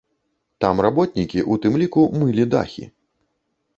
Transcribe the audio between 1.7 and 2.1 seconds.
ліку